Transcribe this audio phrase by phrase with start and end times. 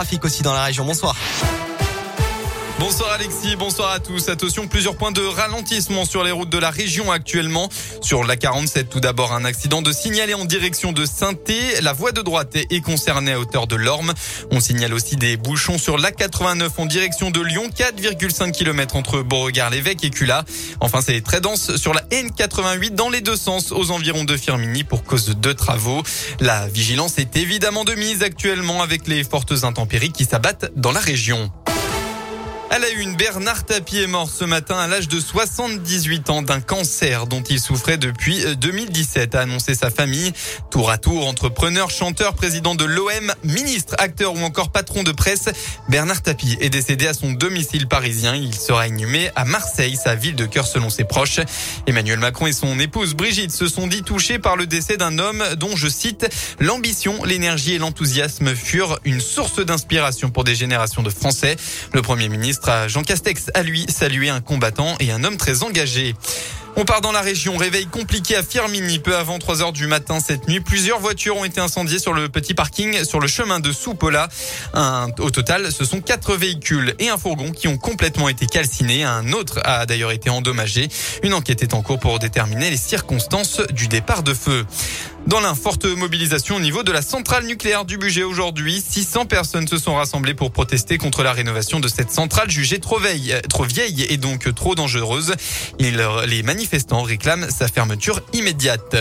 [0.00, 0.86] trafic aussi dans la région.
[0.86, 1.14] Bonsoir.
[2.80, 4.30] Bonsoir Alexis, bonsoir à tous.
[4.30, 7.68] Attention, plusieurs points de ralentissement sur les routes de la région actuellement.
[8.00, 11.34] Sur la 47, tout d'abord, un accident de signalé en direction de saint
[11.82, 14.14] La voie de droite est concernée à hauteur de l'Orme.
[14.50, 19.20] On signale aussi des bouchons sur la 89 en direction de Lyon, 4,5 km entre
[19.20, 20.46] Beauregard-l'Évêque et Cula.
[20.80, 24.84] Enfin, c'est très dense sur la N88 dans les deux sens aux environs de Firmini
[24.84, 26.02] pour cause de deux travaux.
[26.40, 31.00] La vigilance est évidemment de mise actuellement avec les fortes intempéries qui s'abattent dans la
[31.00, 31.52] région.
[32.72, 36.60] À la une, Bernard Tapie est mort ce matin à l'âge de 78 ans d'un
[36.60, 40.32] cancer dont il souffrait depuis 2017, euh, a annoncé sa famille.
[40.70, 45.48] Tour à tour, entrepreneur, chanteur, président de l'OM, ministre, acteur ou encore patron de presse,
[45.88, 48.36] Bernard Tapie est décédé à son domicile parisien.
[48.36, 51.40] Il sera inhumé à Marseille, sa ville de cœur selon ses proches.
[51.88, 55.42] Emmanuel Macron et son épouse Brigitte se sont dit touchés par le décès d'un homme
[55.56, 56.28] dont, je cite,
[56.60, 61.56] l'ambition, l'énergie et l'enthousiasme furent une source d'inspiration pour des générations de Français.
[61.92, 66.14] Le premier ministre Jean Castex a lui salué un combattant et un homme très engagé.
[66.76, 67.56] On part dans la région.
[67.56, 69.00] Réveil compliqué à Firmini.
[69.00, 72.28] Peu avant 3 heures du matin cette nuit, plusieurs voitures ont été incendiées sur le
[72.28, 74.28] petit parking sur le chemin de Soupola.
[75.18, 79.04] au total, ce sont quatre véhicules et un fourgon qui ont complètement été calcinés.
[79.04, 80.88] Un autre a d'ailleurs été endommagé.
[81.22, 84.64] Une enquête est en cours pour déterminer les circonstances du départ de feu.
[85.26, 89.68] Dans la forte mobilisation au niveau de la centrale nucléaire du budget aujourd'hui, 600 personnes
[89.68, 93.64] se sont rassemblées pour protester contre la rénovation de cette centrale jugée trop vieille, trop
[93.64, 95.34] vieille et donc trop dangereuse.
[95.78, 98.96] les manifestants réclament sa fermeture immédiate.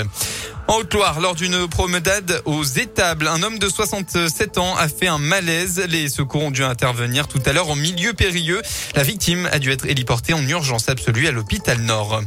[0.70, 5.18] En Haute-Loire, lors d'une promenade aux étables, un homme de 67 ans a fait un
[5.18, 5.84] malaise.
[5.90, 8.62] Les secours ont dû intervenir tout à l'heure en milieu périlleux.
[8.96, 12.22] La victime a dû être héliportée en urgence absolue à l'hôpital Nord.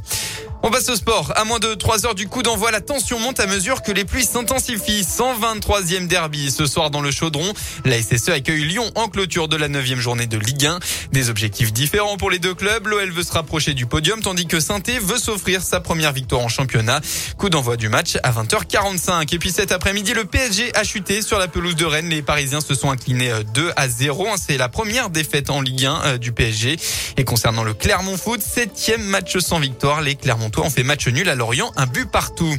[0.64, 1.32] On passe au sport.
[1.34, 4.04] À moins de 3 heures du coup d'envoi, la tension monte à mesure que les
[4.04, 5.02] pluies s'intensifient.
[5.02, 7.52] 123e derby ce soir dans le Chaudron.
[7.84, 10.78] La SSE accueille Lyon en clôture de la 9e journée de Ligue 1.
[11.10, 12.86] Des objectifs différents pour les deux clubs.
[12.86, 16.48] L'OL veut se rapprocher du podium tandis que saint veut s'offrir sa première victoire en
[16.48, 17.00] championnat.
[17.38, 19.34] Coup d'envoi du match à 20h45.
[19.34, 22.08] Et puis cet après-midi, le PSG a chuté sur la pelouse de Rennes.
[22.08, 24.28] Les Parisiens se sont inclinés 2 euh, à 0.
[24.36, 26.76] C'est la première défaite en Ligue 1 euh, du PSG.
[27.16, 30.02] Et concernant le Clermont Foot, septième match sans victoire.
[30.02, 32.54] Les Clermont on fait match nul à Lorient, un but partout.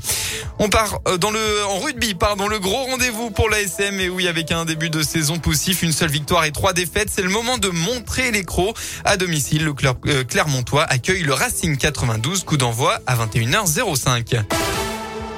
[0.59, 4.27] On part euh, dans le en rugby, pardon, le gros rendez-vous pour l'ASM et oui,
[4.27, 7.57] avec un début de saison poussif, une seule victoire et trois défaites, c'est le moment
[7.57, 9.65] de montrer les crocs à domicile.
[9.65, 9.73] Le
[10.07, 14.43] euh, Clermontois accueille le Racing 92, coup d'envoi à 21h05.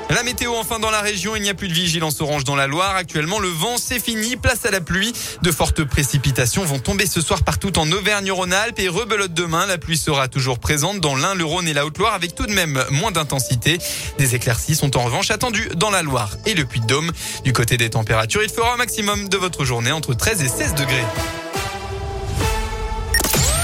[0.10, 2.68] La météo enfin dans la région, il n'y a plus de vigilance orange dans la
[2.68, 2.96] Loire.
[2.96, 5.14] Actuellement, le vent c'est fini, place à la pluie.
[5.42, 9.66] De fortes précipitations vont tomber ce soir partout en Auvergne-Rhône-Alpes et rebelote demain.
[9.66, 12.54] La pluie sera toujours présente dans l'Ain, le Rhône et la Haute-Loire avec tout de
[12.54, 13.80] même moins d'intensité.
[14.20, 17.12] Des éclaircies sont en revanche attendues dans la Loire et le Puy-de-Dôme.
[17.44, 20.76] Du côté des températures, il fera un maximum de votre journée entre 13 et 16
[20.76, 21.45] degrés.